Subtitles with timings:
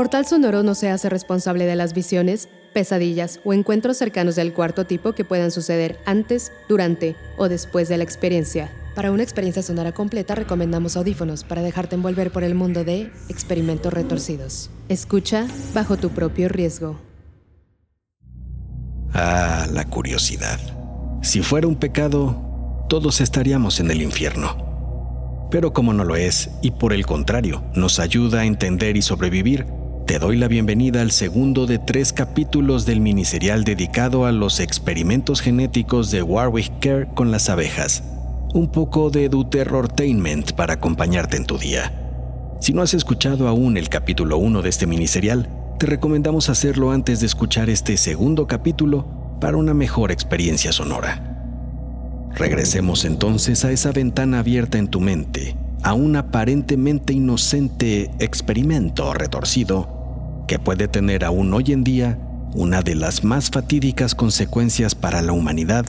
[0.00, 4.86] Portal Sonoro no se hace responsable de las visiones, pesadillas o encuentros cercanos del cuarto
[4.86, 8.72] tipo que puedan suceder antes, durante o después de la experiencia.
[8.94, 13.92] Para una experiencia sonora completa recomendamos audífonos para dejarte envolver por el mundo de experimentos
[13.92, 14.70] retorcidos.
[14.88, 16.98] Escucha bajo tu propio riesgo.
[19.12, 20.60] Ah, la curiosidad.
[21.20, 24.70] Si fuera un pecado, todos estaríamos en el infierno.
[25.50, 29.66] Pero como no lo es, y por el contrario, nos ayuda a entender y sobrevivir,
[30.10, 35.40] te doy la bienvenida al segundo de tres capítulos del miniserial dedicado a los experimentos
[35.40, 38.02] genéticos de Warwick Care con las abejas.
[38.52, 41.92] Un poco de Terrortainment para acompañarte en tu día.
[42.60, 47.20] Si no has escuchado aún el capítulo 1 de este miniserial, te recomendamos hacerlo antes
[47.20, 49.06] de escuchar este segundo capítulo
[49.40, 51.22] para una mejor experiencia sonora.
[52.34, 59.99] Regresemos entonces a esa ventana abierta en tu mente, a un aparentemente inocente experimento retorcido
[60.50, 62.18] que puede tener aún hoy en día
[62.56, 65.86] una de las más fatídicas consecuencias para la humanidad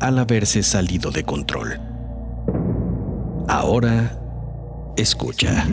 [0.00, 1.78] al haberse salido de control.
[3.46, 4.18] Ahora,
[4.96, 5.64] escucha.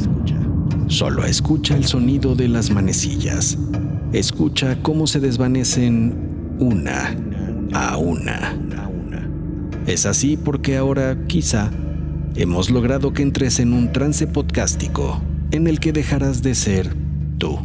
[0.85, 3.58] Solo escucha el sonido de las manecillas.
[4.13, 7.17] Escucha cómo se desvanecen una
[7.73, 8.55] a una.
[9.88, 11.71] Es así porque ahora, quizá,
[12.35, 16.95] hemos logrado que entres en un trance podcástico en el que dejarás de ser
[17.39, 17.58] tú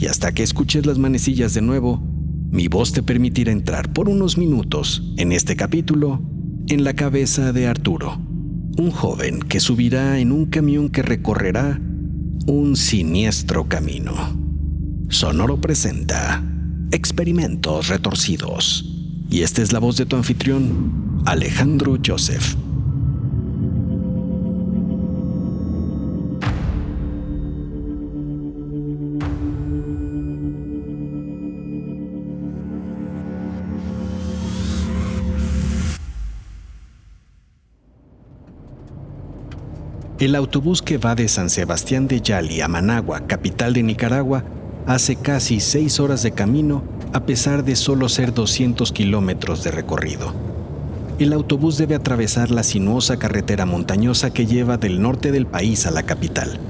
[0.00, 2.02] y hasta que escuches las manecillas de nuevo,
[2.50, 6.22] mi voz te permitirá entrar por unos minutos en este capítulo
[6.68, 8.18] en la cabeza de Arturo,
[8.78, 11.78] un joven que subirá en un camión que recorrerá
[12.46, 14.14] un siniestro camino.
[15.10, 16.42] Sonoro presenta
[16.92, 18.86] Experimentos Retorcidos.
[19.28, 22.56] Y esta es la voz de tu anfitrión, Alejandro Joseph.
[40.20, 44.44] El autobús que va de San Sebastián de Yali a Managua, capital de Nicaragua,
[44.86, 46.82] hace casi seis horas de camino
[47.14, 50.34] a pesar de solo ser 200 kilómetros de recorrido.
[51.18, 55.90] El autobús debe atravesar la sinuosa carretera montañosa que lleva del norte del país a
[55.90, 56.60] la capital.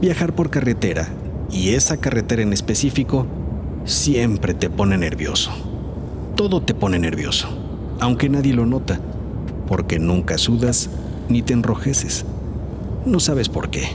[0.00, 1.06] Viajar por carretera,
[1.50, 3.26] y esa carretera en específico,
[3.84, 5.50] siempre te pone nervioso.
[6.34, 7.46] Todo te pone nervioso,
[8.00, 8.98] aunque nadie lo nota,
[9.68, 10.88] porque nunca sudas
[11.28, 12.24] ni te enrojeces.
[13.06, 13.88] No sabes por qué,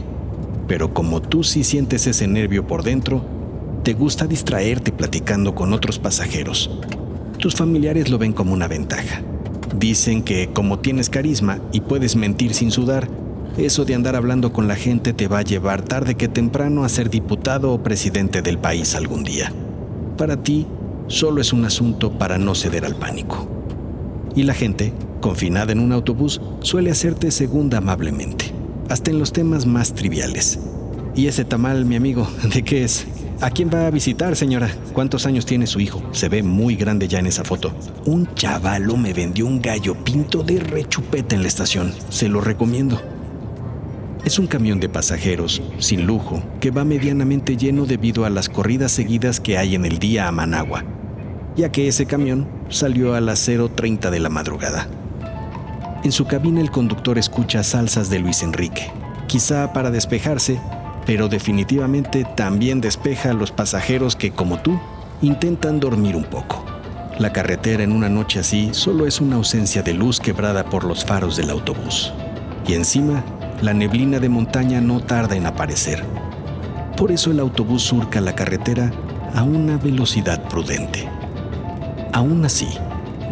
[0.68, 3.24] pero como tú sí sientes ese nervio por dentro,
[3.84, 6.72] te gusta distraerte platicando con otros pasajeros.
[7.38, 9.22] Tus familiares lo ven como una ventaja.
[9.78, 13.08] Dicen que como tienes carisma y puedes mentir sin sudar,
[13.58, 16.90] eso de andar hablando con la gente te va a llevar tarde que temprano a
[16.90, 19.54] ser diputado o presidente del país algún día.
[20.18, 20.66] Para ti,
[21.06, 23.48] solo es un asunto para no ceder al pánico.
[24.36, 28.55] Y la gente, confinada en un autobús, suele hacerte segunda amablemente
[28.90, 30.60] hasta en los temas más triviales.
[31.16, 33.08] ¿Y ese tamal, mi amigo, de qué es?
[33.42, 34.70] ¿A quién va a visitar, señora?
[34.94, 36.02] ¿Cuántos años tiene su hijo?
[36.12, 37.74] Se ve muy grande ya en esa foto.
[38.06, 41.94] Un chavalo me vendió un gallo pinto de rechupeta en la estación.
[42.10, 43.02] Se lo recomiendo.
[44.24, 48.92] Es un camión de pasajeros, sin lujo, que va medianamente lleno debido a las corridas
[48.92, 50.84] seguidas que hay en el día a Managua,
[51.56, 54.88] ya que ese camión salió a las 0.30 de la madrugada.
[56.06, 58.92] En su cabina el conductor escucha salsas de Luis Enrique,
[59.26, 60.62] quizá para despejarse,
[61.04, 64.80] pero definitivamente también despeja a los pasajeros que, como tú,
[65.24, 66.64] intentan dormir un poco.
[67.18, 71.04] La carretera en una noche así solo es una ausencia de luz quebrada por los
[71.04, 72.14] faros del autobús.
[72.68, 73.24] Y encima,
[73.64, 76.04] la neblina de montaña no tarda en aparecer.
[76.98, 78.92] Por eso el autobús surca la carretera
[79.34, 81.10] a una velocidad prudente.
[82.14, 82.68] Aún así,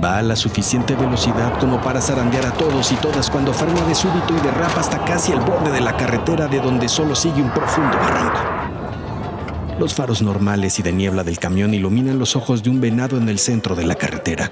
[0.04, 3.96] Va a la suficiente velocidad como para zarandear a todos y todas cuando frena de
[3.96, 7.52] súbito y derrapa hasta casi el borde de la carretera de donde solo sigue un
[7.52, 8.40] profundo barranco.
[9.80, 13.30] Los faros normales y de niebla del camión iluminan los ojos de un venado en
[13.30, 14.52] el centro de la carretera.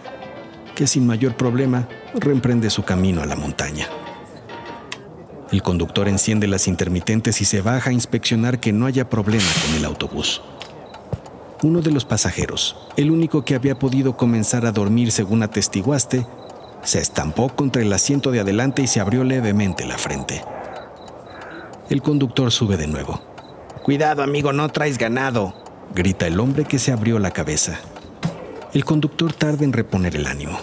[0.75, 3.87] que sin mayor problema reemprende su camino a la montaña.
[5.51, 9.75] El conductor enciende las intermitentes y se baja a inspeccionar que no haya problema con
[9.75, 10.41] el autobús.
[11.63, 16.25] Uno de los pasajeros, el único que había podido comenzar a dormir según atestiguaste,
[16.81, 20.43] se estampó contra el asiento de adelante y se abrió levemente la frente.
[21.91, 23.21] El conductor sube de nuevo.
[23.83, 25.53] Cuidado, amigo, no traes ganado,
[25.93, 27.79] grita el hombre que se abrió la cabeza.
[28.73, 30.57] El conductor tarda en reponer el ánimo.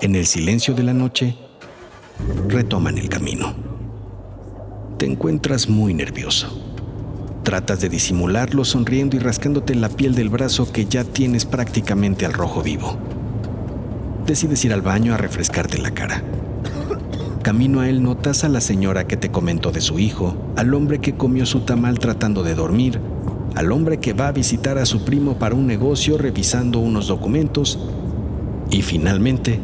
[0.00, 1.36] En el silencio de la noche,
[2.46, 3.54] retoman el camino.
[4.98, 6.75] Te encuentras muy nervioso.
[7.46, 12.34] Tratas de disimularlo sonriendo y rascándote la piel del brazo que ya tienes prácticamente al
[12.34, 12.98] rojo vivo
[14.26, 16.22] decides ir al baño a refrescarte la cara.
[17.42, 20.98] Camino a él notas a la señora que te comentó de su hijo, al hombre
[20.98, 23.00] que comió su tamal tratando de dormir,
[23.54, 27.78] al hombre que va a visitar a su primo para un negocio revisando unos documentos
[28.70, 29.60] y finalmente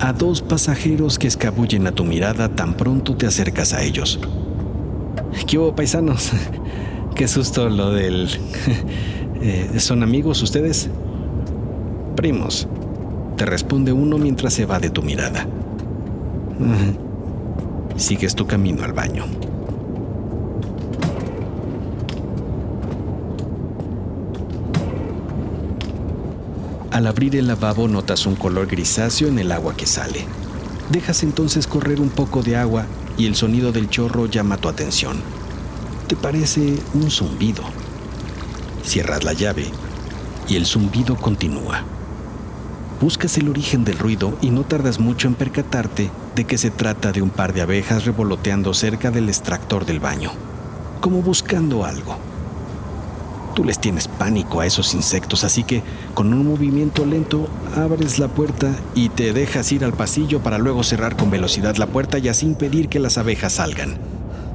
[0.00, 4.18] a dos pasajeros que escabullen a tu mirada tan pronto te acercas a ellos.
[5.46, 6.32] ¿Qué hubo, paisanos?
[7.14, 8.28] Qué susto lo del...
[9.42, 10.90] Eh, ¿Son amigos ustedes?
[12.14, 12.68] Primos,
[13.38, 15.46] te responde uno mientras se va de tu mirada.
[17.96, 19.24] Sigues tu camino al baño.
[26.90, 30.26] Al abrir el lavabo notas un color grisáceo en el agua que sale.
[30.90, 32.84] Dejas entonces correr un poco de agua
[33.16, 35.39] y el sonido del chorro llama tu atención.
[36.10, 37.62] Te parece un zumbido.
[38.82, 39.66] Cierras la llave
[40.48, 41.84] y el zumbido continúa.
[43.00, 47.12] Buscas el origen del ruido y no tardas mucho en percatarte de que se trata
[47.12, 50.32] de un par de abejas revoloteando cerca del extractor del baño,
[51.00, 52.16] como buscando algo.
[53.54, 55.84] Tú les tienes pánico a esos insectos, así que
[56.14, 57.46] con un movimiento lento
[57.76, 61.86] abres la puerta y te dejas ir al pasillo para luego cerrar con velocidad la
[61.86, 63.96] puerta y así impedir que las abejas salgan.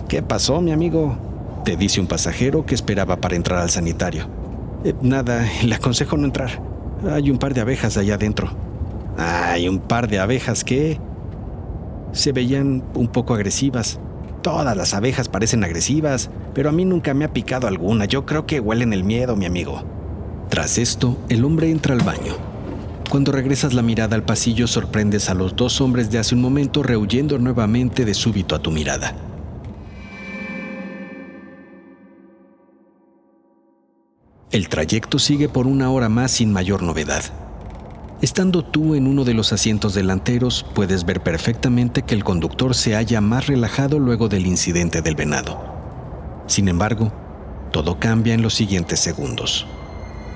[0.10, 1.35] ¿Qué pasó, mi amigo?
[1.66, 4.28] Te dice un pasajero que esperaba para entrar al sanitario.
[4.84, 6.62] Eh, nada, le aconsejo no entrar.
[7.10, 8.50] Hay un par de abejas allá adentro.
[9.18, 11.00] Hay un par de abejas que
[12.12, 14.00] se veían un poco agresivas.
[14.44, 18.06] Todas las abejas parecen agresivas, pero a mí nunca me ha picado alguna.
[18.06, 19.84] Yo creo que huelen el miedo, mi amigo.
[20.50, 22.36] Tras esto, el hombre entra al baño.
[23.10, 26.84] Cuando regresas la mirada al pasillo, sorprendes a los dos hombres de hace un momento
[26.84, 29.16] rehuyendo nuevamente de súbito a tu mirada.
[34.52, 37.24] El trayecto sigue por una hora más sin mayor novedad.
[38.22, 42.94] Estando tú en uno de los asientos delanteros, puedes ver perfectamente que el conductor se
[42.94, 45.60] halla más relajado luego del incidente del venado.
[46.48, 47.12] Sin embargo,
[47.72, 49.66] todo cambia en los siguientes segundos.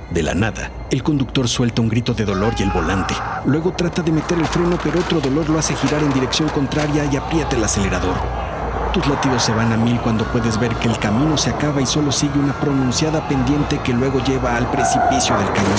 [0.10, 3.14] De la nada, el conductor suelta un grito de dolor y el volante.
[3.46, 7.06] Luego trata de meter el freno, pero otro dolor lo hace girar en dirección contraria
[7.06, 8.49] y aprieta el acelerador.
[8.94, 11.86] Tus latidos se van a mil cuando puedes ver que el camino se acaba y
[11.86, 15.78] solo sigue una pronunciada pendiente que luego lleva al precipicio del camión.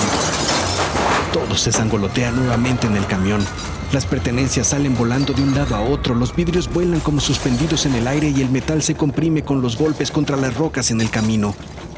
[1.33, 3.45] Todo se zangolotea nuevamente en el camión.
[3.93, 7.97] Las pertenencias salen volando de un lado a otro, los vidrios vuelan como suspendidos en
[7.97, 11.11] el aire y el metal se comprime con los golpes contra las rocas en el
[11.11, 11.57] camino,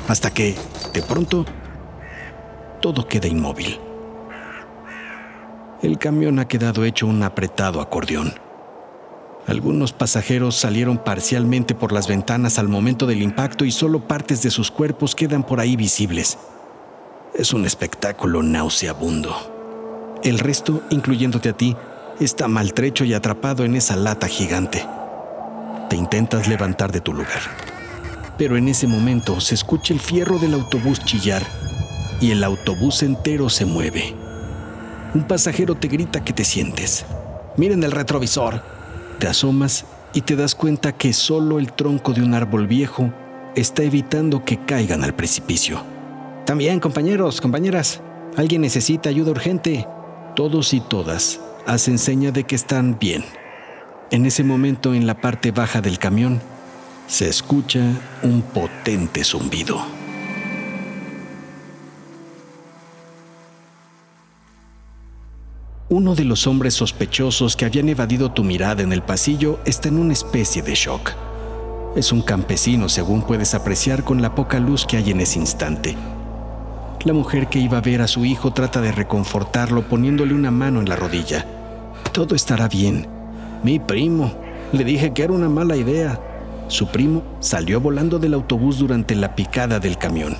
[0.08, 0.56] hasta que,
[0.94, 1.44] de pronto,
[2.80, 3.78] todo queda inmóvil.
[5.82, 8.32] El camión ha quedado hecho un apretado acordeón.
[9.46, 14.50] Algunos pasajeros salieron parcialmente por las ventanas al momento del impacto y solo partes de
[14.50, 16.38] sus cuerpos quedan por ahí visibles.
[17.34, 20.20] Es un espectáculo nauseabundo.
[20.22, 21.76] El resto, incluyéndote a ti,
[22.20, 24.86] está maltrecho y atrapado en esa lata gigante.
[25.90, 27.40] Te intentas levantar de tu lugar.
[28.38, 31.42] Pero en ese momento se escucha el fierro del autobús chillar
[32.20, 34.14] y el autobús entero se mueve.
[35.14, 37.04] Un pasajero te grita que te sientes.
[37.56, 38.62] Miren el retrovisor,
[39.22, 43.12] te asomas y te das cuenta que solo el tronco de un árbol viejo
[43.54, 45.80] está evitando que caigan al precipicio.
[46.44, 48.00] También, compañeros, compañeras,
[48.36, 49.86] alguien necesita ayuda urgente.
[50.34, 51.38] Todos y todas
[51.68, 53.24] hacen seña de que están bien.
[54.10, 56.40] En ese momento, en la parte baja del camión,
[57.06, 57.80] se escucha
[58.24, 60.01] un potente zumbido.
[65.92, 69.98] Uno de los hombres sospechosos que habían evadido tu mirada en el pasillo está en
[69.98, 71.12] una especie de shock.
[71.94, 75.94] Es un campesino, según puedes apreciar con la poca luz que hay en ese instante.
[77.04, 80.80] La mujer que iba a ver a su hijo trata de reconfortarlo poniéndole una mano
[80.80, 81.44] en la rodilla.
[82.12, 83.06] Todo estará bien.
[83.62, 84.32] Mi primo.
[84.72, 86.18] Le dije que era una mala idea.
[86.68, 90.38] Su primo salió volando del autobús durante la picada del camión.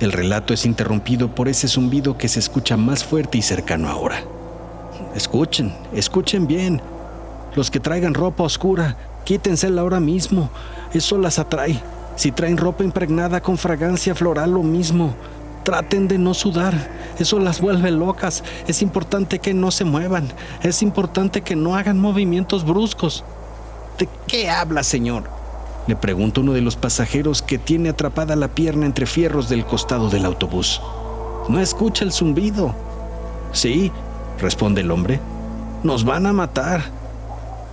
[0.00, 4.22] El relato es interrumpido por ese zumbido que se escucha más fuerte y cercano ahora.
[5.14, 6.80] Escuchen, escuchen bien.
[7.54, 10.50] Los que traigan ropa oscura, quítensela ahora mismo.
[10.92, 11.80] Eso las atrae.
[12.16, 15.14] Si traen ropa impregnada con fragancia floral, lo mismo.
[15.64, 16.74] Traten de no sudar.
[17.18, 18.44] Eso las vuelve locas.
[18.66, 20.28] Es importante que no se muevan.
[20.62, 23.24] Es importante que no hagan movimientos bruscos.
[23.98, 25.24] ¿De qué habla, señor?
[25.86, 30.08] Le pregunta uno de los pasajeros que tiene atrapada la pierna entre fierros del costado
[30.08, 30.80] del autobús.
[31.48, 32.74] No escucha el zumbido.
[33.52, 33.90] Sí,
[34.40, 35.20] responde el hombre.
[35.82, 36.82] Nos van a matar.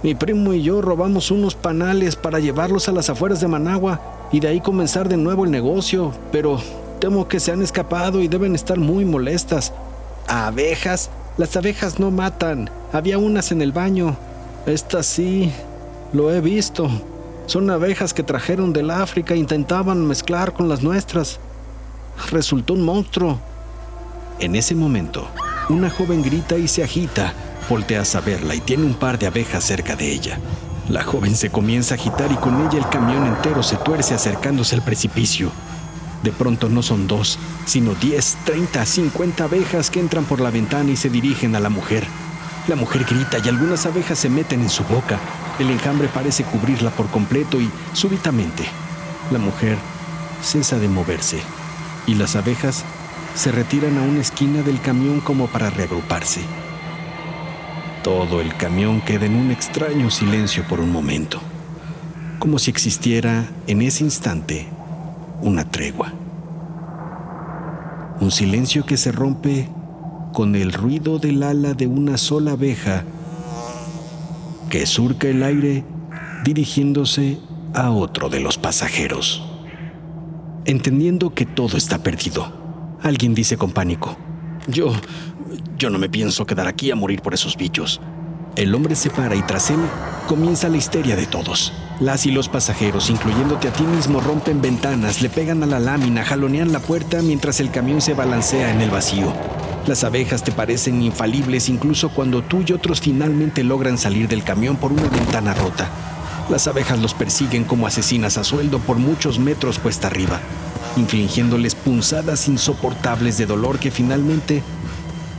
[0.04, 4.00] Mi primo y yo robamos unos panales para llevarlos a las afueras de Managua
[4.32, 6.60] y de ahí comenzar de nuevo el negocio, pero
[7.00, 9.74] temo que se han escapado y deben estar muy molestas.
[10.28, 11.10] ¿Abejas?
[11.38, 12.70] Las abejas no matan.
[12.94, 14.16] Había unas en el baño.
[14.66, 15.52] Estas sí,
[16.14, 16.90] lo he visto.
[17.46, 21.40] Son abejas que trajeron del África e intentaban mezclar con las nuestras.
[22.32, 23.40] Resultó un monstruo.
[24.40, 25.28] En ese momento,
[25.70, 27.34] una joven grita y se agita.
[27.70, 30.40] Volteas a verla y tiene un par de abejas cerca de ella.
[30.90, 34.76] La joven se comienza a agitar y con ella el camión entero se tuerce acercándose
[34.76, 35.52] al precipicio.
[36.24, 40.92] De pronto no son dos, sino 10, 30, 50 abejas que entran por la ventana
[40.92, 42.06] y se dirigen a la mujer.
[42.68, 45.20] La mujer grita y algunas abejas se meten en su boca.
[45.60, 48.66] El enjambre parece cubrirla por completo y, súbitamente,
[49.32, 49.78] la mujer
[50.42, 51.42] cesa de moverse
[52.06, 52.86] y las abejas
[53.38, 56.42] se retiran a una esquina del camión como para reagruparse.
[58.04, 61.40] Todo el camión queda en un extraño silencio por un momento,
[62.40, 64.66] como si existiera en ese instante
[65.40, 66.14] una tregua.
[68.20, 69.70] Un silencio que se rompe
[70.34, 73.04] con el ruido del ala de una sola abeja
[74.72, 75.84] que surca el aire
[76.44, 77.38] dirigiéndose
[77.76, 79.48] a otro de los pasajeros.
[80.66, 82.57] Entendiendo que todo está perdido,
[83.02, 84.18] alguien dice con pánico,
[84.68, 84.92] yo,
[85.78, 88.02] yo no me pienso quedar aquí a morir por esos bichos.
[88.56, 89.80] El hombre se para y tras él
[90.28, 91.74] comienza la histeria de todos.
[92.00, 96.24] Las y los pasajeros, incluyéndote a ti mismo, rompen ventanas, le pegan a la lámina,
[96.24, 99.34] jalonean la puerta mientras el camión se balancea en el vacío.
[99.88, 104.76] Las abejas te parecen infalibles incluso cuando tú y otros finalmente logran salir del camión
[104.76, 105.90] por una ventana rota.
[106.50, 110.40] Las abejas los persiguen como asesinas a sueldo por muchos metros cuesta arriba,
[110.98, 114.64] infligiéndoles punzadas insoportables de dolor que finalmente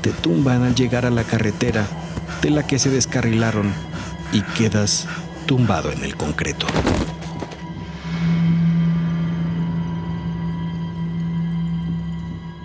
[0.01, 1.87] te tumban al llegar a la carretera
[2.41, 3.73] de la que se descarrilaron
[4.33, 5.07] y quedas
[5.47, 6.67] tumbado en el concreto.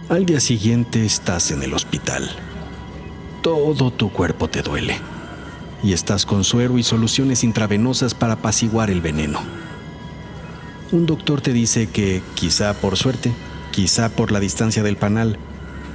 [0.09, 2.29] Al día siguiente estás en el hospital.
[3.41, 4.95] Todo tu cuerpo te duele
[5.83, 9.62] y estás con suero y soluciones intravenosas para apaciguar el veneno.
[10.93, 13.33] Un doctor te dice que, quizá por suerte,
[13.71, 15.39] quizá por la distancia del panal,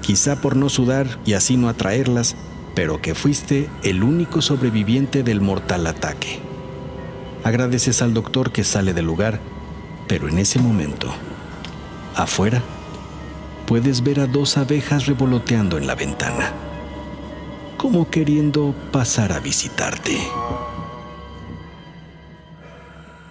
[0.03, 2.35] quizá por no sudar y así no atraerlas,
[2.75, 6.41] pero que fuiste el único sobreviviente del mortal ataque.
[7.45, 9.39] Agradeces al doctor que sale del lugar,
[10.09, 11.15] pero en ese momento,
[12.17, 12.61] afuera,
[13.69, 16.53] puedes ver a dos abejas revoloteando en la ventana,
[17.77, 20.19] como queriendo pasar a visitarte.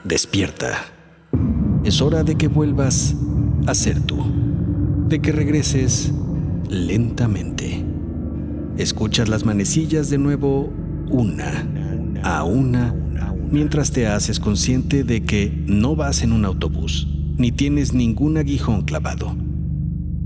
[0.05, 0.96] Despierta.
[1.87, 3.15] Es hora de que vuelvas
[3.65, 4.17] a ser tú,
[5.07, 6.11] de que regreses
[6.69, 7.81] lentamente.
[8.77, 10.69] Escuchas las manecillas de nuevo
[11.09, 11.65] una
[12.23, 12.93] a una
[13.49, 18.81] mientras te haces consciente de que no vas en un autobús ni tienes ningún aguijón
[18.81, 19.37] clavado.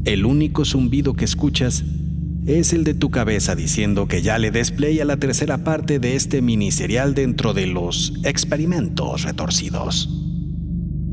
[0.03, 1.83] El único zumbido que escuchas
[2.47, 4.73] es el de tu cabeza diciendo que ya le des
[5.05, 10.20] la tercera parte de este mini serial dentro de los experimentos retorcidos.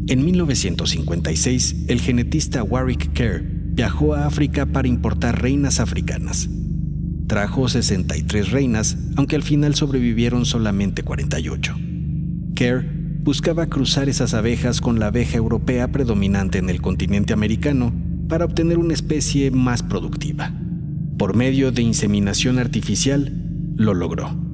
[0.09, 6.49] En 1956, el genetista Warwick Kerr viajó a África para importar reinas africanas.
[7.27, 11.77] Trajo 63 reinas, aunque al final sobrevivieron solamente 48.
[12.55, 12.87] Kerr
[13.23, 17.93] buscaba cruzar esas abejas con la abeja europea predominante en el continente americano
[18.31, 20.55] para obtener una especie más productiva.
[21.19, 23.31] Por medio de inseminación artificial,
[23.77, 24.48] lo logró.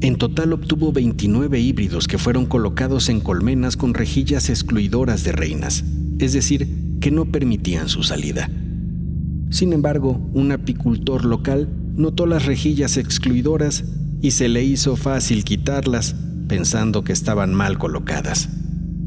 [0.00, 5.84] En total obtuvo 29 híbridos que fueron colocados en colmenas con rejillas excluidoras de reinas,
[6.20, 6.68] es decir,
[7.00, 8.48] que no permitían su salida.
[9.50, 13.84] Sin embargo, un apicultor local notó las rejillas excluidoras
[14.22, 16.14] y se le hizo fácil quitarlas
[16.46, 18.50] pensando que estaban mal colocadas.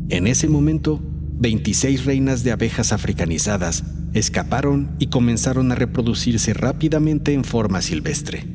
[0.09, 1.01] En ese momento,
[1.39, 8.45] 26 reinas de abejas africanizadas escaparon y comenzaron a reproducirse rápidamente en forma silvestre.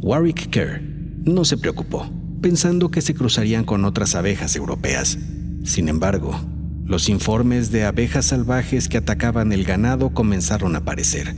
[0.00, 0.95] Warwick Kerr
[1.26, 2.08] no se preocupó,
[2.40, 5.18] pensando que se cruzarían con otras abejas europeas.
[5.64, 6.34] Sin embargo,
[6.86, 11.34] los informes de abejas salvajes que atacaban el ganado comenzaron a aparecer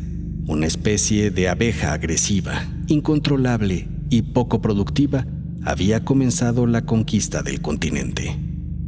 [0.49, 5.26] una especie de abeja agresiva, incontrolable y poco productiva,
[5.62, 8.35] había comenzado la conquista del continente.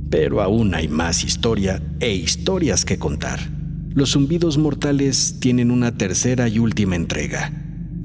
[0.09, 3.41] Pero aún hay más historia e historias que contar.
[3.91, 7.53] Los zumbidos mortales tienen una tercera y última entrega,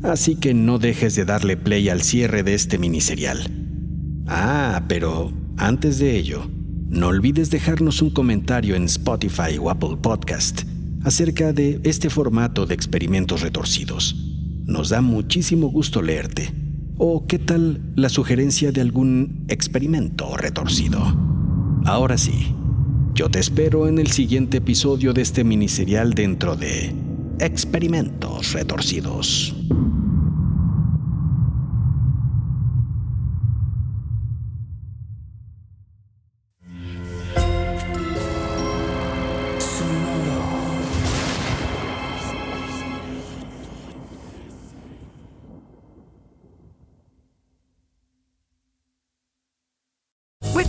[0.03, 3.51] así que no dejes de darle play al cierre de este miniserial.
[4.27, 6.49] Ah, pero antes de ello,
[6.89, 10.63] no olvides dejarnos un comentario en Spotify o Apple Podcast
[11.03, 14.15] acerca de este formato de experimentos retorcidos.
[14.65, 16.51] Nos da muchísimo gusto leerte.
[16.97, 20.99] ¿O qué tal la sugerencia de algún experimento retorcido?
[21.85, 22.55] Ahora sí,
[23.13, 26.93] yo te espero en el siguiente episodio de este miniserial dentro de
[27.39, 29.53] Experimentos Retorcidos.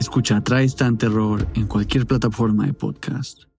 [0.00, 3.42] Escucha Tristan Terror en cualquier plataforma de podcast.